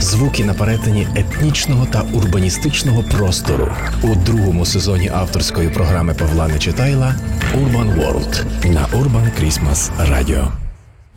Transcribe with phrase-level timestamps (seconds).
[0.00, 3.68] звуки на перетині етнічного та урбаністичного простору
[4.02, 7.14] у другому сезоні авторської програми Павла Нечитайла
[7.56, 10.50] Urban World на Urban Christmas Radio.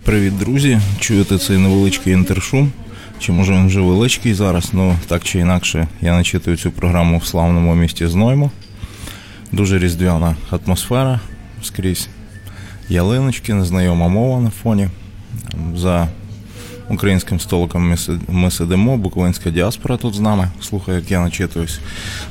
[0.04, 0.80] Привіт, друзі!
[1.00, 2.72] Чуєте цей невеличкий інтершум?
[3.20, 4.70] Чи може він вже величкий зараз?
[4.74, 8.52] Ну так чи інакше, я начитую цю програму в славному місті Зноймо.
[9.52, 11.20] Дуже різдвяна атмосфера
[11.64, 12.10] скрізь.
[12.90, 14.88] Ялиночки, незнайома мова на фоні.
[15.76, 16.08] За
[16.90, 17.96] українським столиком
[18.28, 20.50] ми сидимо, буковинська діаспора тут з нами.
[20.62, 21.80] Слухаю, як я начитуюсь.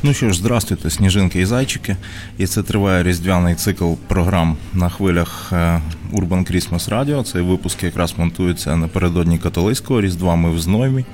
[0.03, 1.97] Ну що ж, здрастуйте, сніжинки і зайчики.
[2.39, 5.81] І це триває різдвяний цикл програм на хвилях е,
[6.13, 7.23] Urban Christmas Radio.
[7.23, 10.37] Цей випуск якраз монтується напередодні католицького Різдва.
[10.37, 11.05] Ми в Зноймі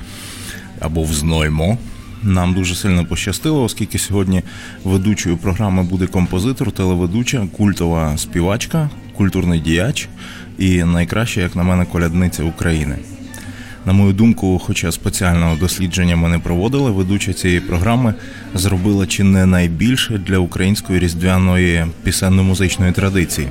[0.81, 1.79] або в Зноймо.
[2.23, 4.43] Нам дуже сильно пощастило, оскільки сьогодні
[4.85, 10.09] ведучою програми буде композитор, телеведуча, культова співачка, культурний діяч
[10.59, 12.97] і найкраща, як на мене, колядниця України.
[13.87, 18.15] На мою думку, хоча спеціального дослідження ми не проводили, ведуча цієї програми
[18.55, 23.49] зробила чи не найбільше для української різдвяної пісенно-музичної традиції.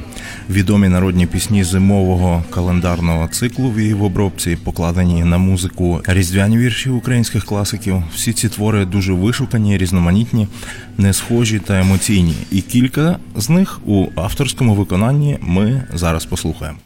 [0.50, 6.90] Відомі народні пісні зимового календарного циклу в її в обробці, покладені на музику різдвяні вірші
[6.90, 8.04] українських класиків.
[8.14, 10.48] Всі ці твори дуже вишукані, різноманітні,
[10.98, 12.36] не схожі та емоційні.
[12.52, 16.78] І кілька з них у авторському виконанні ми зараз послухаємо.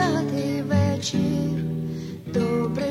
[0.00, 1.64] Святий вечір,
[2.34, 2.89] добрий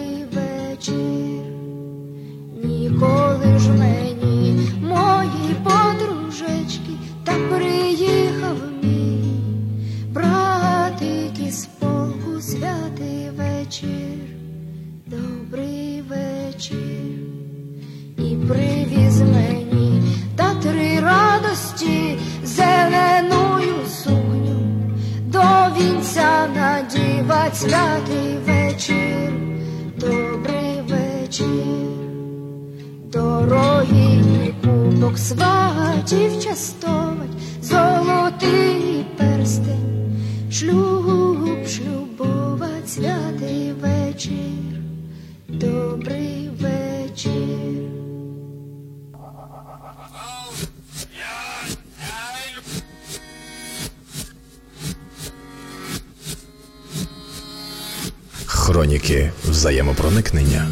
[58.69, 60.67] Хроніки взаємопроникнення.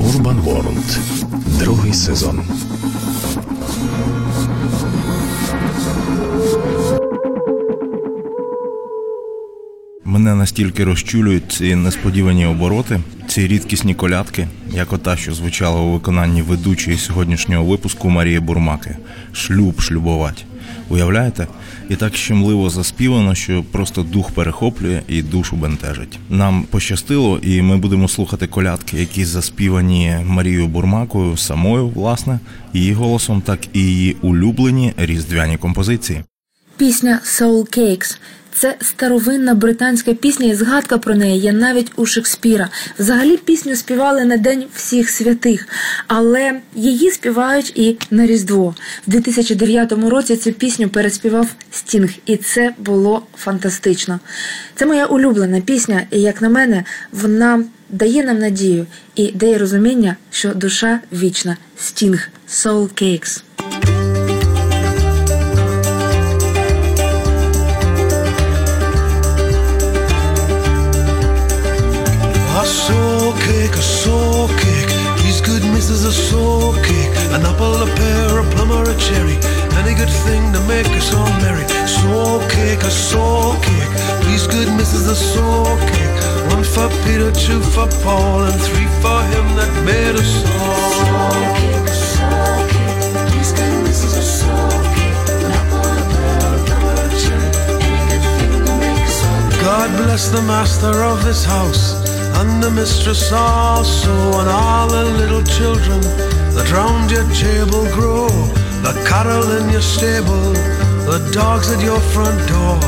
[0.00, 0.98] Urban World.
[1.58, 2.40] Другий сезон.
[10.04, 13.00] Мене настільки розчулюють ці несподівані обороти,
[13.34, 18.96] ці рідкісні колядки, як ота, що звучала у виконанні ведучої сьогоднішнього випуску Марії Бурмаки.
[19.32, 20.44] Шлюб шлюбовать.
[20.88, 21.46] Уявляєте?
[21.88, 26.18] І так щемливо заспівано, що просто дух перехоплює і душу бентежить.
[26.30, 32.40] Нам пощастило, і ми будемо слухати колядки, які заспівані Марією Бурмакою самою, власне,
[32.72, 36.22] її голосом, так і її улюблені різдвяні композиції.
[36.76, 38.18] Пісня Soul Cakes–
[38.54, 42.68] це старовинна британська пісня, і згадка про неї є навіть у Шекспіра.
[42.98, 45.68] Взагалі пісню співали на День всіх святих,
[46.06, 48.74] але її співають і на Різдво.
[49.06, 54.20] В 2009 році цю пісню переспівав Стінг, і це було фантастично.
[54.74, 60.16] Це моя улюблена пісня, і як на мене, вона дає нам надію і дає розуміння,
[60.30, 61.56] що душа вічна.
[61.78, 63.42] Стінг Soul Cakes.
[76.14, 77.10] Soul cake.
[77.34, 79.36] An apple, a pear, a plum, or a cherry.
[79.80, 81.66] Any good thing to make us all merry.
[81.86, 83.92] Soul cake, a soul cake.
[84.22, 86.16] Please, good missus, a soul cake.
[86.54, 91.34] One for Peter, two for Paul, and three for him that made us all.
[91.58, 91.94] Cake.
[93.32, 94.54] These good missus are so
[94.94, 95.04] cake.
[99.60, 101.93] God bless the master of this house
[102.40, 106.00] and the mistress also, and all the little children
[106.54, 108.28] that round your table grow,
[108.82, 110.52] the cattle in your stable,
[111.06, 112.78] the dogs at your front door,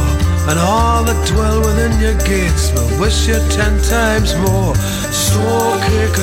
[0.48, 4.74] and all that dwell within your gates will wish you ten times more.
[5.10, 6.14] Soul cake,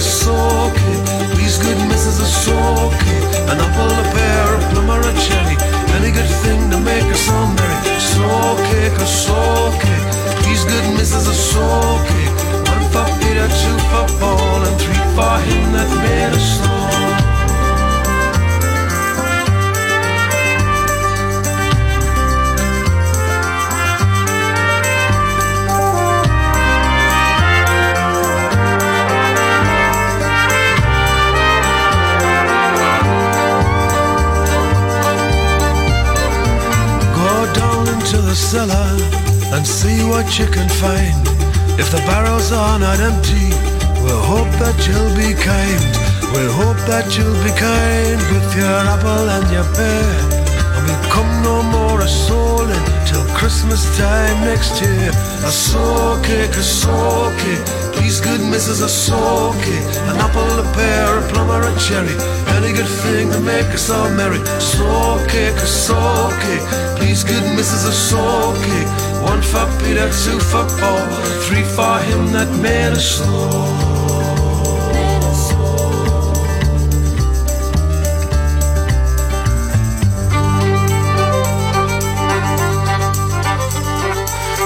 [1.36, 5.56] please good missus a soul cake, an apple, a pear, a plum, or a cherry,
[5.96, 7.80] any good thing to make us all merry.
[8.00, 8.96] Soul cake,
[10.44, 12.33] please good missus a soul cake, one
[12.94, 16.94] for Peter, two for Paul, and three for him that made us all.
[37.16, 38.90] Go down into the cellar
[39.56, 41.33] and see what you can find.
[41.76, 43.50] If the barrels are not empty,
[44.06, 45.82] we'll hope that you'll be kind.
[46.30, 50.44] We'll hope that you'll be kind with your apple and your pear.
[50.78, 55.10] And we'll come no more a souling till Christmas time next year.
[55.42, 57.34] A soul a soul.
[57.98, 59.54] Please, good missus, a soul.
[60.10, 62.14] An apple, a pear, a plum, or a cherry.
[62.54, 64.38] Any good thing to make us all merry.
[64.62, 66.30] Soul a soul.
[67.02, 68.54] Please, good missus, a soul.
[69.24, 71.08] One for Peter, two for Paul,
[71.46, 74.04] three for him that made us all.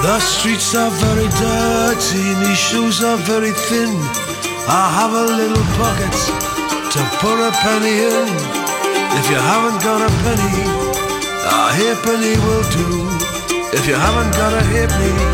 [0.01, 3.93] The streets are very dirty, these shoes are very thin.
[4.67, 6.15] I have a little pocket
[6.93, 8.29] to put a penny in.
[9.19, 10.53] If you haven't got a penny,
[11.45, 13.36] a halfpenny will do.
[13.73, 15.27] If you haven't got a halfpenny,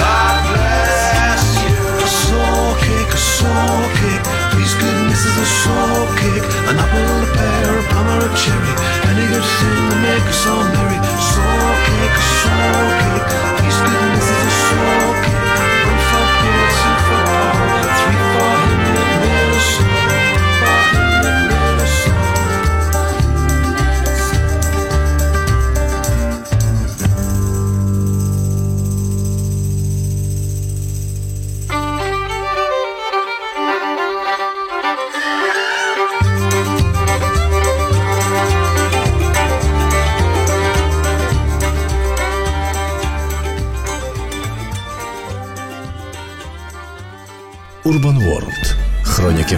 [0.00, 1.76] God bless you.
[2.00, 4.24] A soul cake, a soul cake.
[4.56, 6.46] Please, good missus, a soul cake.
[6.68, 8.72] An apple, a pear, a plum, or a cherry.
[9.12, 10.98] Any good thing to make us all merry.
[11.20, 13.28] Soul cake, a soul cake.
[13.60, 14.45] Please, good missus,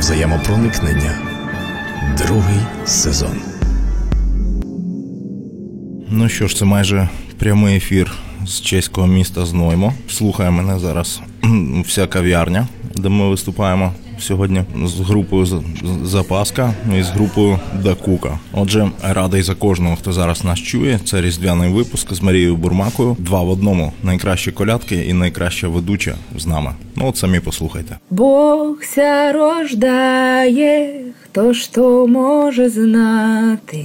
[0.09, 1.19] взаємопроникнення.
[2.19, 3.41] Другий сезон.
[6.09, 7.09] Ну що ж, це майже
[7.39, 8.13] прямий ефір
[8.47, 9.93] з чеського міста Зноймо.
[10.09, 11.21] Слухає мене зараз
[11.85, 15.51] вся кав'ярня, де ми виступаємо сьогодні з групою «З-
[16.05, 18.39] з- Запаска і з групою Дакука.
[18.53, 21.01] Отже, радий за кожного, хто зараз нас чує.
[21.05, 23.17] Це різдвяний випуск з Марією Бурмакою.
[23.19, 23.93] Два в одному.
[24.03, 26.75] Найкращі колядки і найкраща ведуча з нами.
[26.97, 27.99] Ну от самі послухайте.
[28.11, 30.95] Бог ся рождає,
[31.25, 33.85] хто ж то може знати.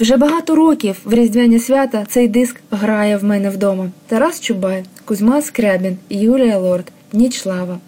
[0.00, 3.90] Вже багато років в різдвяні свята цей диск грає в мене вдома.
[4.06, 7.78] Тарас Чубай, Кузьма Скрябін, Юлія Лорд, Ніч Лава.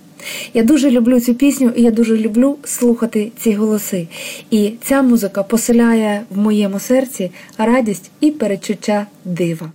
[0.54, 4.08] Я дуже люблю цю пісню, і я дуже люблю слухати ці голоси.
[4.50, 9.72] І ця музика поселяє в моєму серці радість і перечуття дива.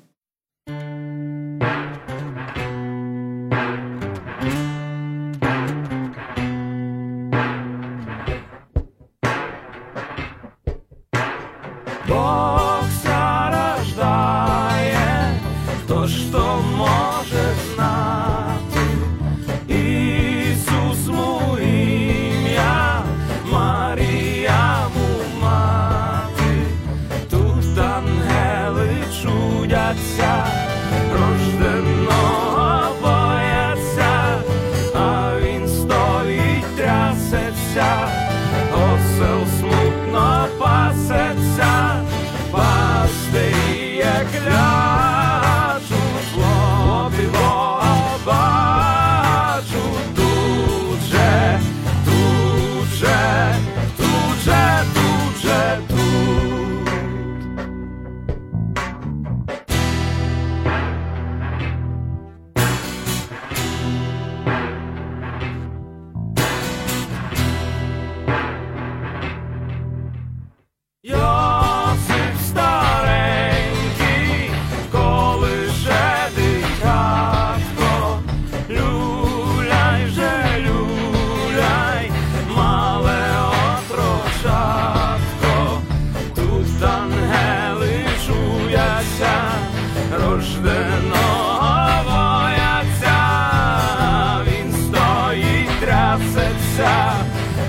[96.65, 97.13] пасеться,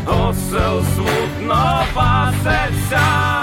[0.06, 3.35] усе смутно пасеться.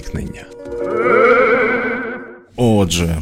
[0.00, 0.44] зникнення.
[2.56, 3.18] Отже,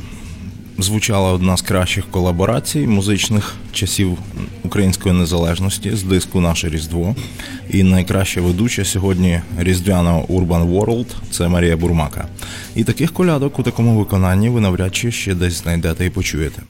[0.78, 4.18] звучала одна з кращих колаборацій музичних часів
[4.64, 7.16] української незалежності з диску Наше Різдво.
[7.70, 12.28] І найкраща ведуча сьогодні різдвяна Urban World це Марія Бурмака.
[12.74, 16.62] І таких колядок у такому виконанні ви навряд чи ще десь знайдете і почуєте.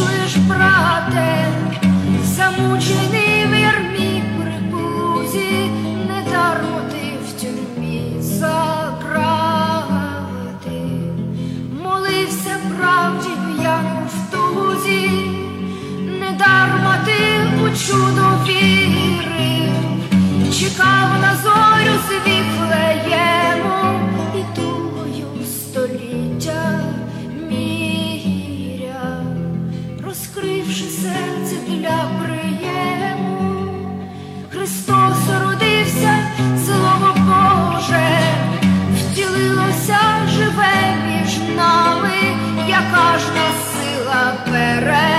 [0.00, 1.48] чуєш, брате,
[2.22, 5.70] замучений в ярмі припузі,
[6.08, 9.50] не дармо ти в тюрмі заграти,
[11.82, 15.10] молився правді п'яну в тузі,
[16.20, 17.18] не дарма ти
[17.62, 19.74] у чудо вірив,
[20.60, 23.49] чекав на зорю світлеє.
[40.40, 42.12] Живе між нами,
[42.68, 45.09] яка ж нас сила переможе,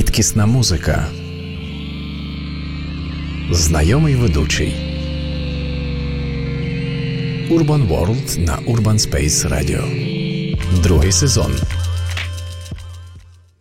[0.00, 1.06] Рідкісна музика.
[3.50, 4.74] Знайомий ведучий.
[7.50, 9.82] Urban World на Urban Space Radio.
[10.82, 11.52] Другий сезон.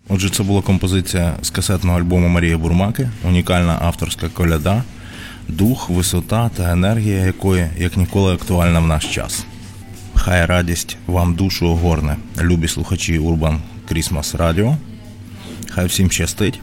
[0.10, 4.84] Отже, це була композиція з касетного альбому Марії Бурмаки, унікальна авторська коляда,
[5.47, 9.45] дух, висота та енергія якої як ніколи актуальна в наш час.
[10.13, 13.58] Хай радість вам душу огорне, любі слухачі Urban
[13.91, 14.78] Christmas Radio.
[15.69, 16.60] Хай всім щастить.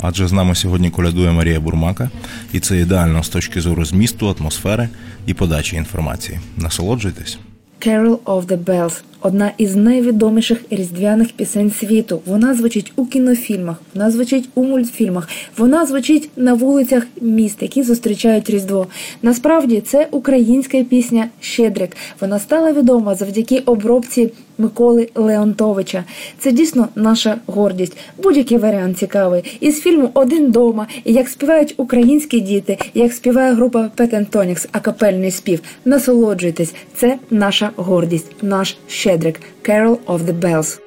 [0.00, 2.10] Адже з нами сьогодні колядує Марія Бурмака,
[2.52, 4.88] і це ідеально з точки зору змісту, атмосфери
[5.26, 6.40] і подачі інформації.
[6.56, 7.38] Насолоджуйтесь.
[7.86, 12.20] Carol of the Bells одна із найвідоміших різдвяних пісень світу.
[12.26, 18.50] Вона звучить у кінофільмах, вона звучить у мультфільмах, вона звучить на вулицях міст, які зустрічають
[18.50, 18.86] Різдво.
[19.22, 21.96] Насправді це українська пісня Щедрик.
[22.20, 26.04] Вона стала відома завдяки обробці Миколи Леонтовича.
[26.38, 27.96] Це дійсно наша гордість.
[28.22, 29.58] Будь-який варіант цікавий.
[29.60, 35.60] Із фільму Один дома і як співають українські діти, як співає група Петентонікс, акапельний спів.
[35.84, 39.09] Насолоджуйтесь, це наша гордість, наш щедрик.
[39.64, 40.80] Carol of the Bells.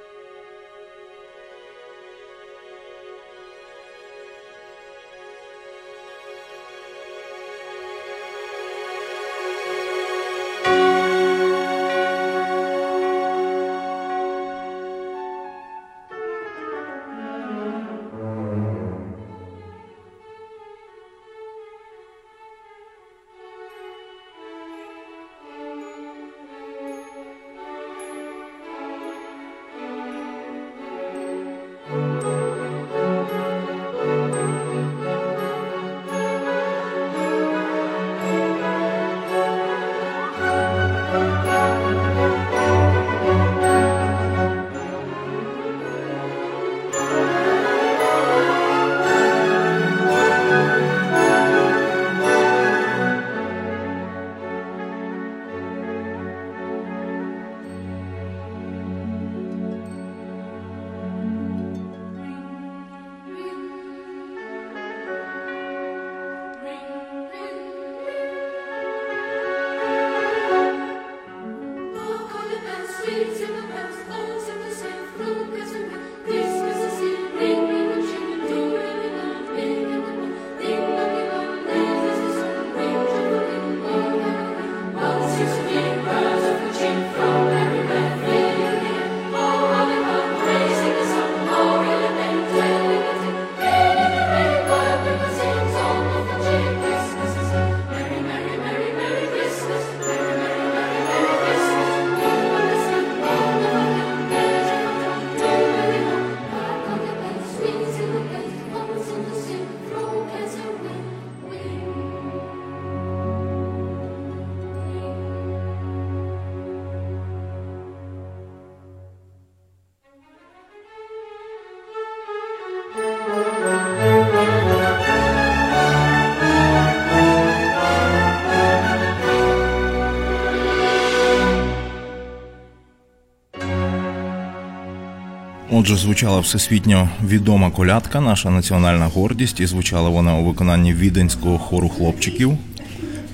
[135.76, 141.90] Отже, звучала всесвітньо відома колядка, наша національна гордість, і звучала вона у виконанні віденського хору
[141.90, 142.58] хлопчиків.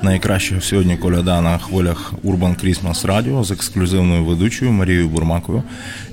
[0.01, 5.63] Найкраща сьогодні коляда на хвилях Urban Christmas Radio з ексклюзивною ведучою Марією Бурмакою.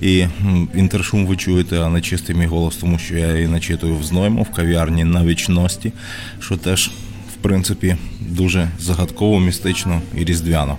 [0.01, 0.27] І
[0.75, 4.43] інтершум ви чуєте, а не чистий мій голос, тому що я її начитую в Зноймо,
[4.43, 5.93] в кав'ярні на вічності,
[6.41, 6.91] що теж
[7.35, 10.79] в принципі, дуже загадково, містично і різдвяно.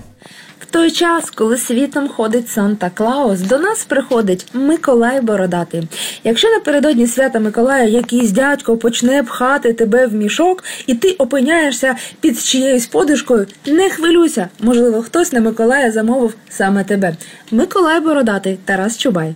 [0.60, 5.88] В той час, коли світом ходить Санта Клаус, до нас приходить Миколай Бородатий.
[6.24, 12.40] Якщо напередодні свята Миколая якийсь дядько почне пхати тебе в мішок, і ти опиняєшся під
[12.40, 14.50] чиєюсь подушкою, не хвилюйся.
[14.60, 17.16] Можливо, хтось на Миколая замовив саме тебе.
[17.52, 19.36] Миколай Бородатий, Тарас Чубай.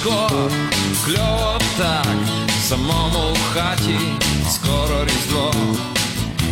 [0.00, 0.28] Шкло,
[1.04, 2.06] кльово так,
[2.62, 3.98] самому в хаті,
[4.50, 5.54] скоро різдво,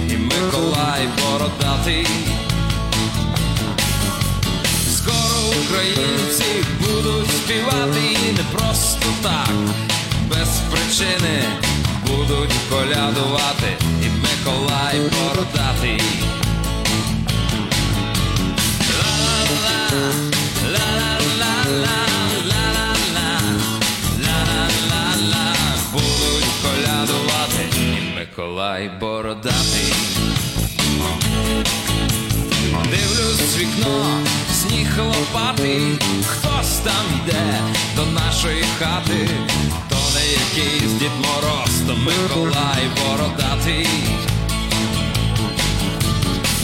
[0.09, 2.07] і Миколай бородатий.
[4.97, 7.08] Скоро українці будуть
[33.79, 34.21] вікно,
[34.53, 37.61] сніг лопатий, хтось там йде
[37.97, 39.29] до нашої хати,
[39.89, 43.89] то не якийсь Дід Мороз, то Миколай бородатий.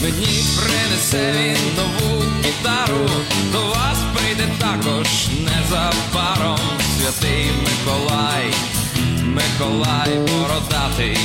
[0.01, 3.09] Мені принесе він нову гітару,
[3.51, 6.59] до вас прийде також незабаром
[6.99, 8.53] святий Миколай,
[9.23, 11.17] Миколай бородатий.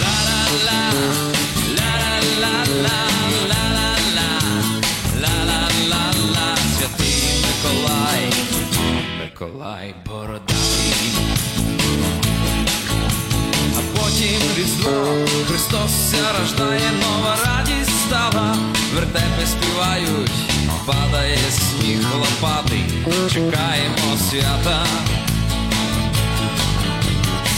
[0.00, 1.29] Ла-ла-ла,
[9.40, 10.56] Миколай бородатий.
[13.76, 15.16] А потім різдво,
[15.48, 18.56] Христос рождає, нова радість стала,
[18.94, 20.30] вертепи співають,
[20.86, 22.84] падає сніг лопатий,
[23.30, 24.86] чекаємо свята.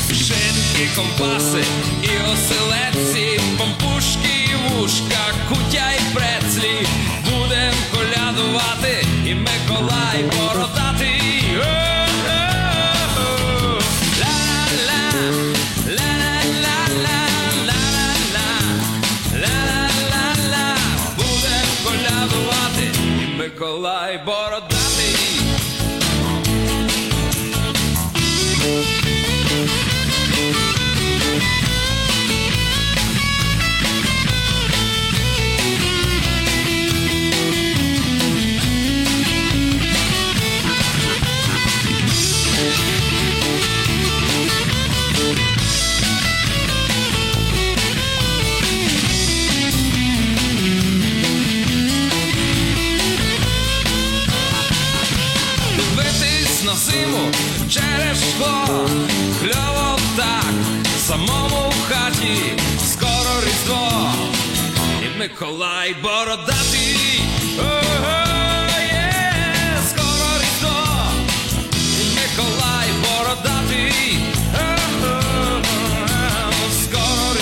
[0.08, 1.64] Шинки, компаси
[2.02, 6.86] і оселедці, помпушки і вушка, кутя й прецлі,
[7.24, 10.91] будем колядувати, і Миколай бородатий.
[23.62, 24.18] І Миколай
[65.42, 67.20] Миколай бородатий.
[68.78, 70.96] Є, скоро різдво,
[72.14, 74.18] Миколай бородатий.
[76.84, 77.34] Скоро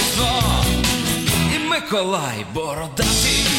[1.54, 3.49] і Миколай бородатий.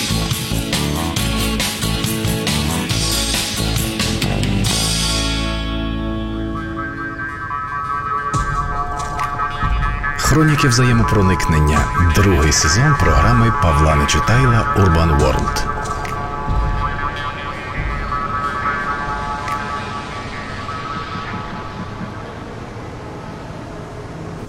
[10.31, 11.79] Хроніки взаємопроникнення.
[12.15, 15.70] Другий сезон програми Павла Нечитайла Урбан World.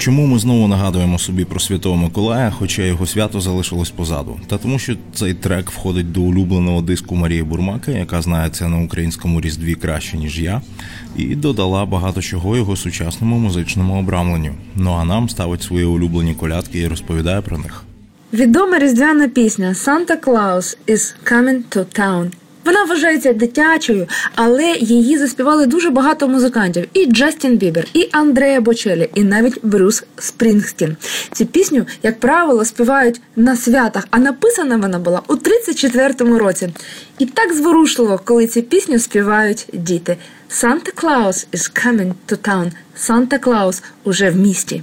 [0.02, 4.40] Чому ми знову нагадуємо собі про Святого Миколая, хоча його свято залишилось позаду?
[4.46, 8.78] Та тому, що цей трек входить до улюбленого диску Марії Бурмаки, яка знає це на
[8.78, 10.62] українському різдві краще ніж я,
[11.16, 14.54] і додала багато чого його сучасному музичному обрамленню.
[14.76, 17.84] Ну а нам ставить свої улюблені колядки і розповідає про них.
[18.32, 22.30] Відома різдвяна пісня Santa Claus is coming to town.
[22.64, 29.11] Вона вважається дитячою, але її заспівали дуже багато музикантів: і Джастін Бібер, і Андреа Бочелі,
[29.14, 30.96] і навіть Брюс Спрінгстін.
[31.33, 36.68] Цю пісню, як правило, співають на святах, а написана вона була у 34-му році.
[37.18, 40.16] І так зворушливо, коли цю пісню співають діти.
[40.51, 42.70] Santa Claus is coming to town.
[42.94, 44.83] Санта Клаус уже в місті.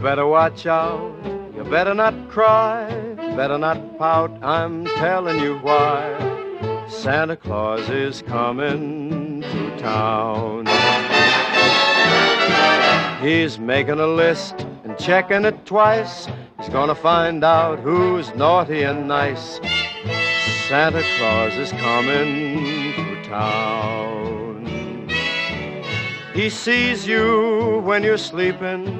[0.00, 1.14] Better watch out,
[1.54, 2.88] you better not cry,
[3.36, 6.16] better not pout, I'm telling you why.
[6.88, 10.66] Santa Claus is coming to town.
[13.22, 16.26] He's making a list and checking it twice.
[16.58, 19.60] He's gonna find out who's naughty and nice.
[20.66, 25.10] Santa Claus is coming to town.
[26.32, 28.99] He sees you when you're sleeping.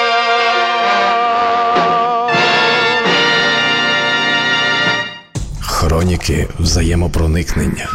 [5.91, 7.89] Хроніки взаємопроникнення.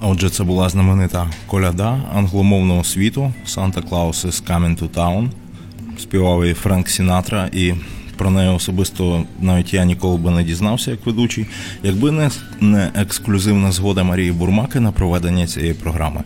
[0.00, 5.30] Отже, це була знаменита коляда англомовного світу Santa Claus is Coming to Town.
[5.98, 7.74] Співав її Френк Сінатра, і
[8.16, 11.46] про неї особисто навіть я ніколи би не дізнався як ведучий,
[11.82, 16.22] якби не, ексклюзивна згода Марії Бурмаки на проведення цієї програми.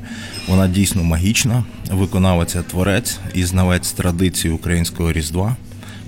[0.48, 5.56] Вона дійсно магічна, виконавиця творець і знавець традиції українського різдва,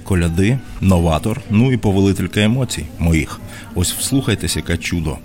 [0.09, 3.41] коляди, новатор, ну і повелителька емоцій моїх.
[3.75, 5.17] Ось вслухайтесь, яке чудо.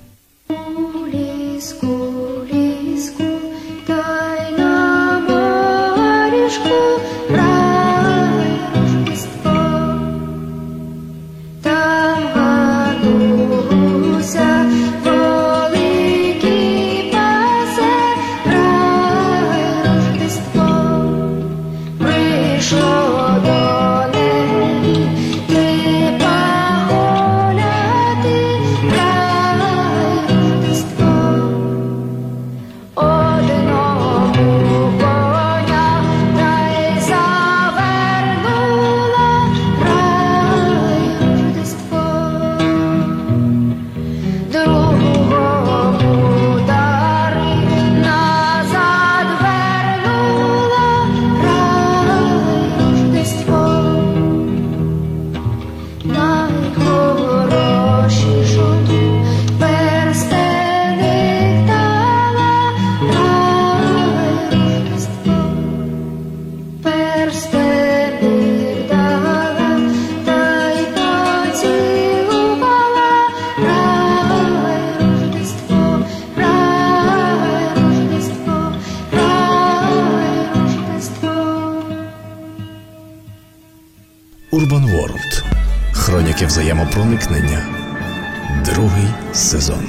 [86.43, 87.61] Хроніки взаємопроникнення.
[88.65, 89.83] Другий сезон.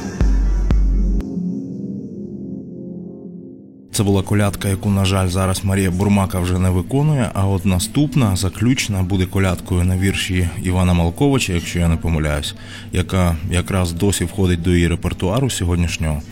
[3.92, 7.30] Це була колядка, яку, на жаль, зараз Марія Бурмака вже не виконує.
[7.34, 12.54] А от наступна, заключна, буде колядкою на вірші Івана Малковича, якщо я не помиляюсь,
[12.92, 16.22] яка якраз досі входить до її репертуару сьогоднішнього.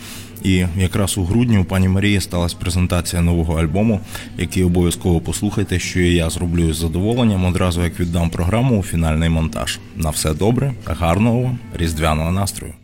[0.44, 4.00] І якраз у грудні у пані Марії сталася презентація нового альбому,
[4.38, 9.28] який обов'язково послухайте, що і я зроблю із задоволенням одразу як віддам програму у фінальний
[9.28, 9.78] монтаж.
[9.96, 12.74] На все добре, гарного різдвяного настрою.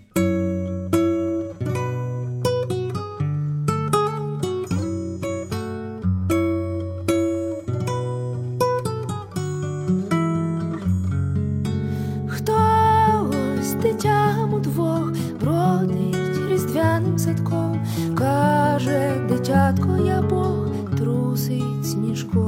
[17.28, 17.80] Садком,
[18.16, 22.47] каже, дитятко, я Бог трусить сніжком,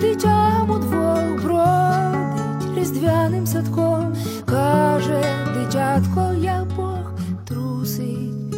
[0.00, 5.22] Дитям удвох бродить різдвяним садком, каже,
[5.54, 7.12] дитятко, я Бог
[7.48, 8.54] трусить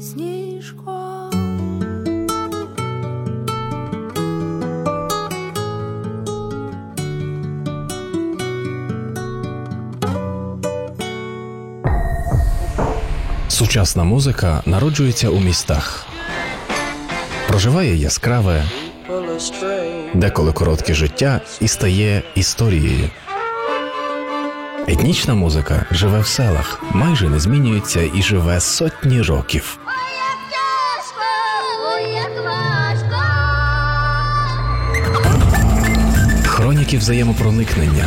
[0.00, 1.30] сніжком.
[13.48, 16.06] Сучасна музика народжується у містах,
[17.48, 18.64] проживає яскраве,
[20.14, 23.10] деколи коротке життя і стає історією.
[24.88, 29.78] Етнічна музика живе в селах, майже не змінюється і живе сотні років.
[36.44, 38.04] Хроніки взаємопроникнення,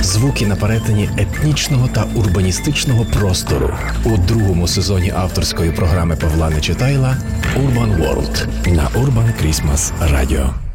[0.00, 3.70] звуки на перетині етнічного та урбаністичного простору
[4.04, 7.16] у другому сезоні авторської програми Павла Нечитайла
[7.56, 10.69] Urban World на Urban Christmas Radio.